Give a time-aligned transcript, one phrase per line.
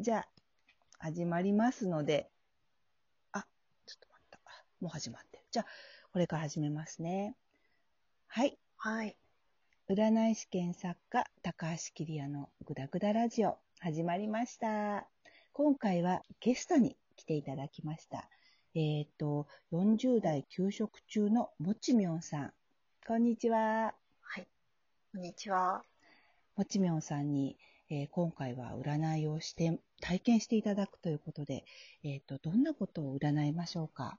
[0.00, 0.28] じゃあ、
[1.00, 2.30] 始まりますので、
[3.32, 3.44] あ、
[3.84, 4.38] ちょっと待った。
[4.80, 5.44] もう始まってる。
[5.50, 5.66] じゃあ、
[6.12, 7.34] これから始めますね。
[8.28, 8.56] はい。
[8.76, 9.16] はい。
[9.90, 15.08] 占い師兼作家、高橋桐也のグダグダラジオ、始まりました。
[15.52, 18.28] 今回はゲストに来ていただきました。
[18.76, 22.52] えっ、と、40代休職中のもちみょんさん。
[23.04, 23.94] こんにちは。
[24.20, 24.46] はい。
[25.10, 25.82] こんにちは。
[26.54, 27.58] もちみょんさんに、
[27.90, 31.64] えー今回は占いをして、体験していただくということで、
[32.02, 34.18] えっ、と、どんなことを占いましょうか？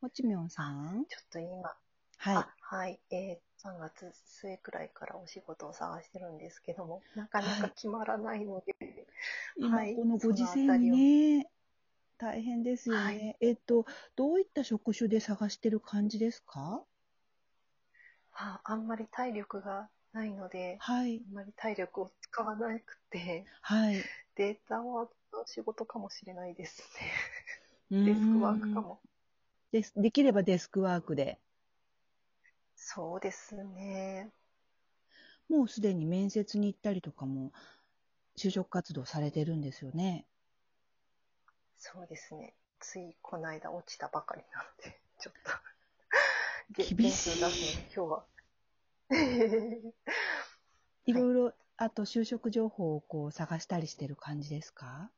[0.00, 1.06] もちみょんさん。
[1.08, 1.62] ちょっと今、
[2.18, 2.36] はい。
[2.36, 2.54] あ。
[2.60, 3.00] はい。
[3.10, 8.74] えー、3月末くらいからお仕事を探してるんですけども、なかなか決まらないので、
[9.56, 9.94] 今はい。
[9.94, 10.90] このご時世に
[11.38, 11.48] ね、
[12.18, 13.02] 大変ですよね。
[13.04, 13.36] はい。
[13.40, 16.84] えっと、どういった職種で探してる感じですか？
[18.32, 21.22] ああんまり体力がないので、はい。
[21.28, 24.02] あんまり体力を使わなくて、はい。
[24.34, 25.08] データは
[25.44, 26.82] 仕事かもしれないです
[27.90, 28.04] ね。
[28.04, 29.00] デスクワークかも。
[29.72, 29.92] です。
[29.94, 31.38] できればデスクワークで。
[32.74, 34.30] そうですね。
[35.50, 37.52] もうすでに面接に行ったりとかも、
[38.38, 40.26] 就職活動されてるんですよね。
[41.78, 42.54] そうですね。
[42.80, 45.52] ついこの間落ちたばかりなので、ちょっと
[46.72, 48.35] げ、厳しい今日は。
[51.04, 55.10] いろいろ、あと就職情報をこう探したりしてる感じですか？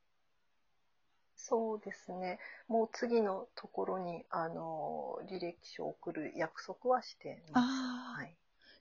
[1.36, 2.38] そうですね。
[2.66, 7.64] もう次のところに、あの、履歴書を送る約束はしてます。
[7.64, 8.36] ああ、はい。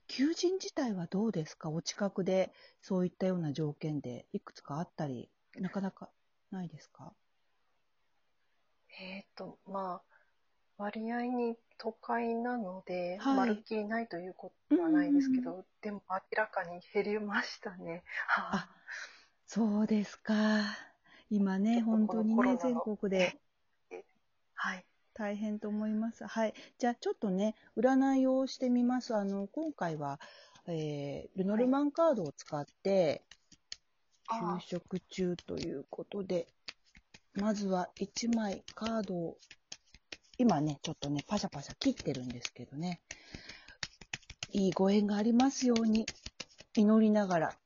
[0.08, 1.70] 求人自体はどうですか？
[1.70, 6.10] お近くでそういったような条件でいくつかあったり、なかなか
[6.50, 7.14] ないですか？
[9.00, 10.07] えっ、と、まあ、
[10.78, 18.02] 割合に都会なので、はいまるっきりないということはないですけうんど、でも明らかに減りましたね。
[18.26, 18.68] はあ、
[19.46, 20.34] そうですか。
[21.30, 23.38] 今ね、本当にね、全の国で
[24.54, 24.84] はい。
[25.14, 26.24] 大変と思います。
[26.24, 26.54] はい。
[26.78, 29.14] じゃあ、ちょっとね、占いをしてみます。
[29.14, 30.20] あの、今回は、
[30.66, 33.22] えールノルマンカードを使って、
[34.28, 36.46] あ休職中ということで、
[37.34, 39.38] まずは1枚カードを、
[40.38, 43.00] 今ね、ちょっとね、パシャパシャ切ってるんですけどね、
[44.52, 46.08] いいご縁がありますように
[46.76, 47.56] 祈りながら、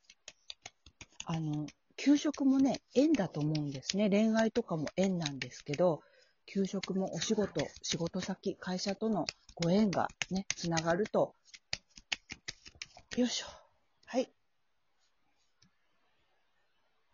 [1.26, 4.08] あの、給食もね、縁だと思うんですね。
[4.08, 6.02] 恋愛とかも縁なんですけど、
[6.46, 11.34] 給食もお仕事、仕事先、会社とのご縁がね、つながると、
[13.16, 13.46] よいしょ。
[14.06, 14.32] はい。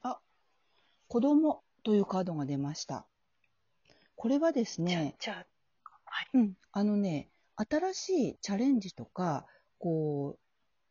[0.03, 0.21] あ、
[1.09, 3.07] 子供というカードが出ました。
[4.19, 5.47] これはですね、じゃあ、
[6.05, 6.29] はい。
[6.35, 9.47] うん、あのね、新しいチャレンジとか、
[9.79, 10.39] こう、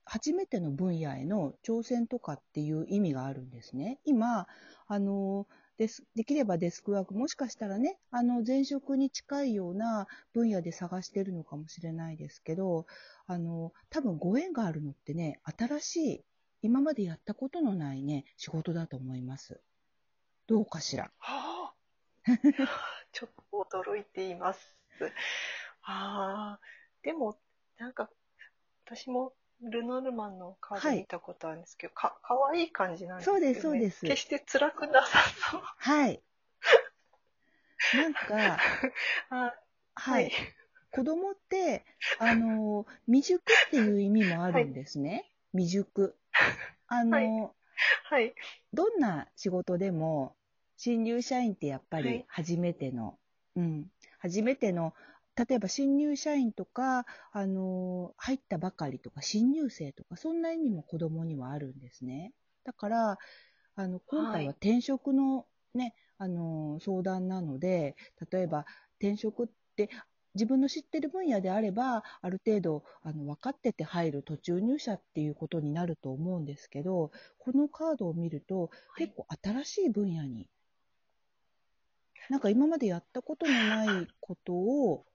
[0.05, 3.99] 初めての分野への挑戦とかっていう意味があるんですね。
[4.05, 4.47] 今、
[4.87, 5.45] あの、
[5.77, 12.85] ですできればデスクワーク、もしかしたらね、あの、前職に近いような分野で探してるのかもしれないですけど、
[13.25, 16.25] あの、多分ご縁があるのってね、新しい、
[16.61, 19.59] 今までやったことのないね、仕事だと思います。
[20.47, 21.11] どうかしら。
[21.19, 21.73] はあ、
[23.17, 24.59] ちょっと驚いています。
[25.81, 26.59] ああ、
[27.01, 27.35] でも、
[27.79, 28.11] なんか、
[28.85, 33.55] 私もルノルマンのカー見たことあるんですけど、か、かわいい感じなんですそうで。
[33.55, 35.17] すそうです決して辛くなさ
[35.51, 35.61] そう。
[35.77, 36.21] はい。
[37.95, 38.59] なんか、
[39.31, 39.55] あ
[39.95, 40.31] はい。。
[40.91, 41.85] 子供って、
[42.19, 45.31] あの、未熟っていう意味もあるんですね。
[45.53, 46.15] 未熟。
[46.87, 47.51] あの、はい
[48.09, 48.35] はい。
[48.73, 50.36] どんな仕事でも、
[50.77, 52.25] 新入社員ってやっぱりはい。
[52.27, 53.17] 初めての、
[53.55, 53.87] うん、
[54.19, 54.93] 初めての、
[55.35, 62.33] 例えば新入社員とか、あの、入ったばかりとか、新入生とか、そんな意味も子供にはあるんですね。
[62.63, 63.17] だから、
[63.75, 67.95] あの、今回は転職のね、あの、相談なので、
[68.31, 68.65] 例えば
[68.99, 69.89] 転職って、
[70.33, 79.07] 自分の知ってる分野であれば、ある程度あの分かってて入る途中入社っていうことになると思うんですけど、このカードを見ると、はい。
[79.07, 79.27] 結構
[79.63, 80.47] 新しい分野に、
[82.29, 85.05] なんか今までやったことのないことを、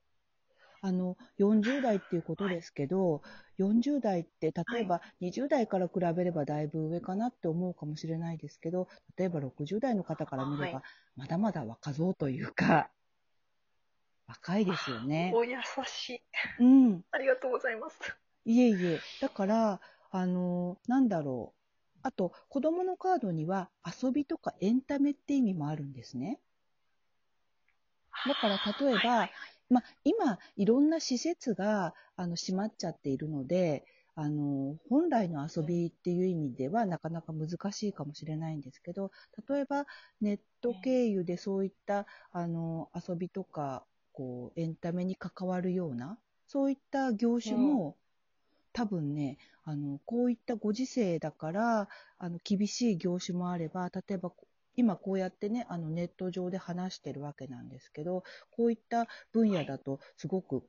[0.80, 3.22] あの、40代っていうことですけど、
[3.58, 10.82] 40代って例えば20代から比べればだいぶ上かなって思うかもしれないですけど、例えば60代の方から見ればは、
[11.16, 12.90] まだまだ若造というか、
[14.26, 15.32] 若いですよね。
[15.34, 15.56] お優
[15.86, 16.22] しい。
[16.60, 17.04] うん。
[17.12, 17.98] ありがとうございます。
[18.44, 18.98] いえいえ。
[19.20, 19.80] だから、
[20.10, 21.98] あの、なんだろう。
[22.02, 23.70] あと、子供のカードには
[24.02, 26.40] 遊びとかエンタメって意味もあるんですね。
[28.24, 29.30] だから、例えば、はいはいはい。
[29.70, 39.10] まあ、今、いろんな施設があの閉まっちゃっているので、あの、本来の遊びっていう意味ではなかなか難しいかもしれないんですけど、
[39.48, 39.86] 例えば
[40.20, 47.96] ネット経由でそういった、あの、遊びとか、こう、エンタメに関わるような、そういった業種も、
[48.72, 51.88] 多分ね、あの、こういったご時世だから、
[52.18, 54.32] あの、厳しい業種もあれば、例えば、
[54.76, 60.64] 今こうやってね、あの、ネット上で話してるわけなんですけど、こういった分野だと、すごく、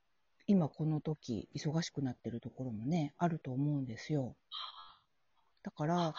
[0.46, 4.36] 今この時、忙しくなってるところもね、あると思うんですよ。
[5.64, 6.16] だから、はいはい。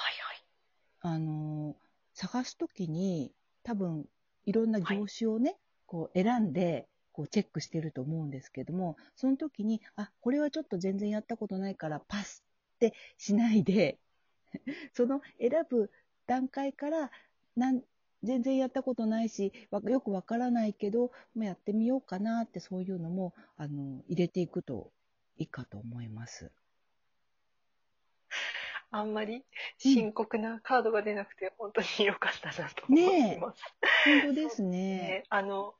[1.00, 1.76] あの、
[2.14, 3.32] 探すときに、
[3.62, 4.06] 多分、
[4.46, 12.44] いろんな業種をね、こう選んで、こうチェックしてると思うんですけども、その時に、あ、これはちょっと全然やったことないからパス
[12.76, 13.98] ってしないで、
[14.94, 15.90] その選ぶ
[16.26, 17.10] 段階から、
[17.56, 17.82] なん
[18.24, 24.90] 全然やったことないし、わよくわからないけど、まあやってみようかなってそういうのも、あの、入れていくと
[25.36, 26.50] いいかと思います。
[28.90, 29.44] あんまり
[29.78, 33.62] 深刻なカードが出なくて、本当に良かったなと思います。
[34.22, 34.70] 本当ですね。
[34.70, 35.74] ねあの、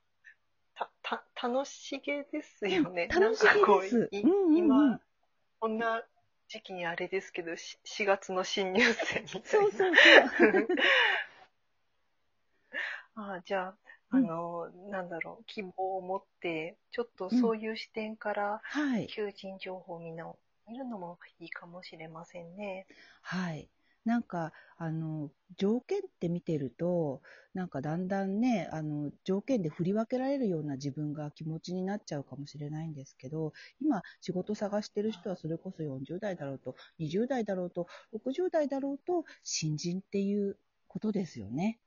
[0.75, 3.09] た、た、楽しげですよね。
[3.11, 4.99] うん楽しげです今、
[5.59, 6.05] こんな
[6.49, 9.45] 時期にあれですけど、し4月の新入生みたいな。
[9.45, 9.93] そうそう
[10.37, 10.67] そう。
[13.15, 13.77] ああじゃあ、
[14.09, 19.15] あうんの、なんだろう、希望を持って、ちょっとそういう視点から、はい。
[19.15, 20.33] 求人情報を見な
[20.67, 22.87] 見るのもいいかもしれませんね。
[23.21, 23.69] はい。
[24.05, 27.21] なんか、あの、条件って見てると、
[27.53, 41.79] なんかだんだんね、あの、条件で振り分けられるような自分が気持ちになっちゃうかもしれないんですけど、今、仕事探してる人はそれこそ40代だろうと、20代だろうと、60代だろうと、新人っていうことですよね。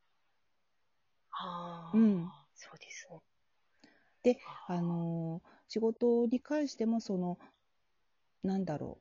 [1.41, 2.27] ああ、うん。
[2.55, 3.21] そうですね。
[4.23, 7.39] で、あの仕事に関しても、その、
[8.43, 8.99] なんだろ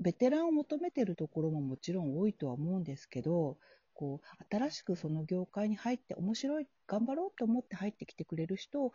[0.00, 3.58] う、ベテランを求めてるところももちろん多いとは思うんですけど、
[3.94, 8.92] こう、新しくその業界に入って面白い、頑張ろうと思って入ってきてくれる人を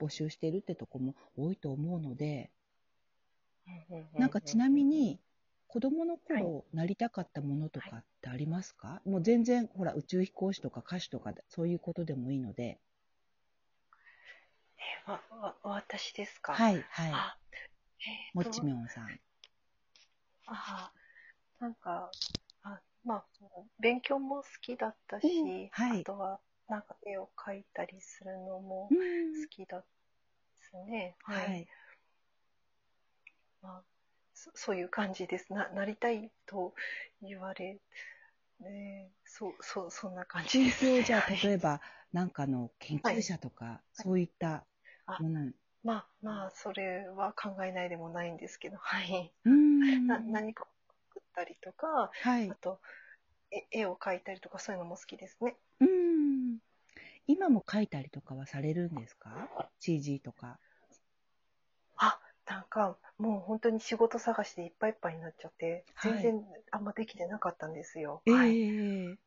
[0.00, 2.50] 募集しているってとこも多いと思うので、
[4.18, 5.18] なんかちなみ、に、
[5.68, 12.80] 子供の頃なりたかったものとかってありますか、もう全然、ほら、宇宙飛行士とか歌手とか、そういうことでもいいので。
[15.06, 16.52] えわわ私ですか？
[16.54, 17.12] はい、はい。
[17.12, 17.36] あ
[18.00, 19.20] えもーとちみょんさん。
[20.46, 22.10] あーなんか、
[22.62, 23.24] あまあ、
[23.80, 28.96] 勉強も好きだったし、うんはいあとは、なんか絵を描いたりするのも好う
[29.44, 29.86] んきだで
[30.70, 31.16] すね。
[31.24, 31.66] はい。
[33.62, 33.82] まあ、
[34.38, 35.52] そそういう感じです。
[35.52, 36.72] な、なりたいと
[37.20, 37.80] 言われ、
[38.60, 41.80] ね、そう、そう、そんな感じ研です、究じゃあ、はい例えば、
[42.12, 44.64] なんかの研究者とか、そういった
[45.06, 45.50] あもの。
[45.82, 49.32] まあ、まあ、それは考えないでもないんですけど、はい。
[49.44, 50.06] うーん。
[50.06, 50.66] な何か
[51.08, 52.54] 作ったりとか、はいあ。
[52.54, 52.80] と、
[53.50, 55.56] え絵を描いたりとか、そういうのも好きですね。
[55.80, 56.58] うーん。
[57.26, 59.48] 今も書いたりとかはされるんですか
[59.80, 60.60] ?CG とか。
[62.48, 68.22] あ、なんか、もう本当に仕事探しでいっぱいいっぱいになっちゃって、はい全然あんまできてなかったんですよ。
[68.26, 69.18] ええはい。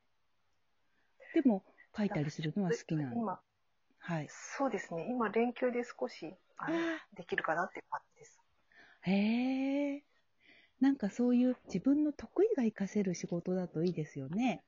[1.34, 1.64] でも、
[1.96, 3.16] 書いたりするのは好きなの。
[3.16, 3.40] 今、
[4.00, 4.28] はい。
[4.30, 5.08] そうですね。
[5.10, 6.68] 今、連休で少し、あ
[7.16, 8.40] できるかなって感じです。
[9.04, 10.04] へえ。
[10.80, 14.64] なんかそういう自分の得意が活かせる仕事だといいですよね。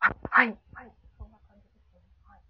[0.00, 0.58] あ、はい。
[0.74, 0.92] はい。
[1.16, 2.00] そんな感じですね。
[2.24, 2.40] はい。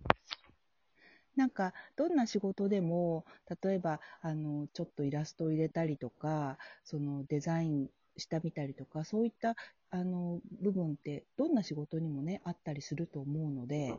[1.41, 3.25] なんか、どんな仕事でも、
[3.63, 9.57] 例えば、あの、ちょっとイラストを入れたりとか、そのデザインしたみたりとか、そういった、
[9.91, 13.97] あの、部分って、どんな仕事にもね、あったりすると思うので、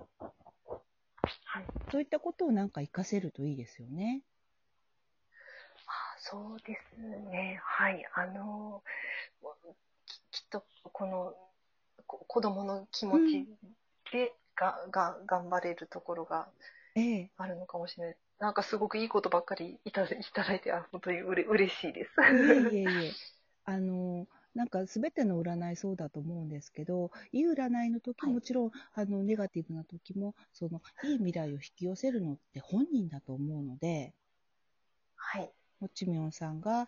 [1.45, 1.65] はい。
[1.91, 4.21] そういったことをなんか活かせるといいですよね。
[5.87, 7.59] あそうですね。
[7.63, 8.05] はい。
[8.13, 8.83] あの、
[10.05, 11.35] ききっと、この、
[12.05, 13.47] こ子供の気持ち
[14.11, 16.47] で、が、が、頑張れるところが
[16.95, 17.31] ええ。
[17.37, 18.17] あるのかもしれない。
[18.39, 22.11] なんかすごくいいことばっかりいただいただいて、あ本当にうれ嬉しいです。
[22.39, 23.17] いえいえいえ。
[23.63, 34.13] あの、なんか全ての占いそうだと思うんですけど、いい占いの時はいもちろん、あの、ネガティブな時も、その、いい未来を引き寄せるのって本人だと思うので、
[35.15, 35.53] はい。
[35.81, 36.87] もちみょんさんが、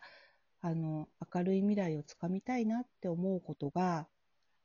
[0.62, 4.08] あの、明るい未来をつかみたいなって思うことが、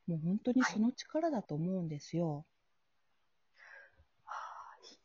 [0.06, 2.46] もう本当にその力だと思うんですよ。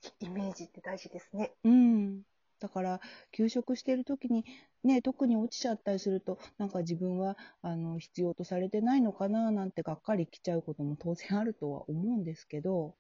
[0.04, 1.54] はあイイメージって大事ですね。
[1.64, 2.24] うん。
[2.60, 4.46] だから、休職してる時に、
[4.84, 12.96] ね、特に落ちちゃったりすると、なんか自分は、あの、必要とされてないのかな、なんてがっかり来ちゃうことも当然あるとは思うんですけど、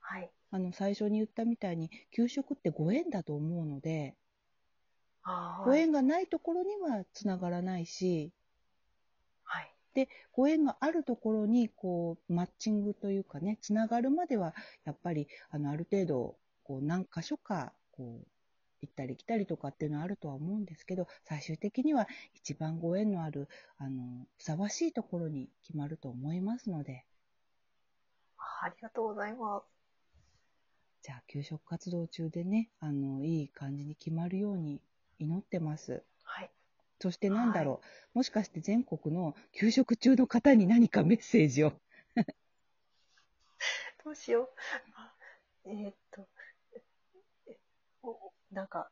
[0.00, 0.30] はい。
[0.50, 4.16] あの、最初に言ったみたいに、休職ってご縁だと思うので、
[5.62, 8.32] ご縁がないところにはつながらないし、
[9.94, 10.08] はい。
[10.32, 14.54] ご縁があるところに、こう、マッチングというかね、つながるまでは、
[14.84, 18.28] やっぱり、あの、ある程度、こう、何箇所か、こう、
[18.82, 27.04] 行ったり来たりとかっていうのはあるとは思うんですけど、最終的には一番ご縁のある、あの、ふさわしいところに決まると思いますので、
[28.62, 29.64] ありがとうございます。
[31.02, 34.82] じゃあ、給食活動中でね、あの、いい感じに決まるように
[35.18, 36.04] 祈ってます。
[36.24, 36.50] はい。
[37.00, 37.80] そしてなんだろ
[38.14, 41.72] う、もしかして全国の給食中の方に何かメッセージを。
[44.04, 44.48] どうしよう。
[44.94, 45.14] あ
[45.64, 46.28] えーっと、
[47.46, 47.56] え
[48.02, 48.90] おなんか、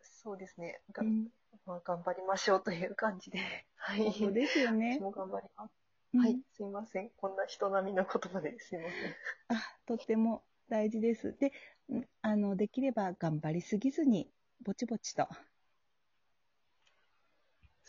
[0.00, 0.80] そうですね。
[0.92, 1.28] がうん
[1.66, 3.38] まあ、頑張りましょうという感じで。
[3.76, 4.12] はい。
[4.12, 5.02] そうですよね私。
[5.02, 5.72] も頑張ります。
[6.14, 6.40] うんはい。
[6.52, 7.10] すいません。
[7.10, 9.16] こんな人並みの言葉ですいません。
[9.48, 11.36] あ、とっても大事です。
[11.38, 11.52] で、
[11.90, 14.30] んあの、できれば頑張りすぎずに、
[14.62, 15.28] ぼちぼちと。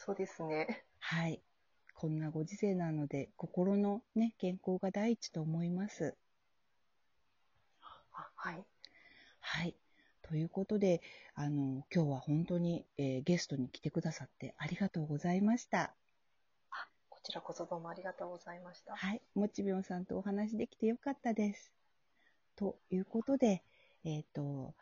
[0.05, 0.83] そうですね。
[0.99, 1.41] はい。
[1.93, 6.17] こんなご時世なので、心のね、健康が第一と思います。
[8.11, 8.65] あはい。
[9.39, 9.75] はい。
[10.21, 11.01] ということで、
[11.35, 15.93] あの、今日は本当に、えーゲストに来てくださってありがとうございました。
[17.09, 18.97] こちらこそどうもありがとうございました。
[18.97, 19.21] はい。
[19.35, 21.71] もちびょんさんとお話できてよかったです。
[22.57, 23.63] ということで、
[24.03, 24.73] えっ、と、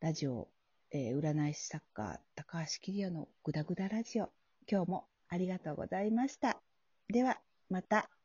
[0.00, 0.48] ラジオ、
[0.90, 4.32] えー占い師作家、高橋桐也のぐだぐだラジオ、
[4.70, 6.62] 今日もありがとうございました。
[7.08, 8.19] では、また。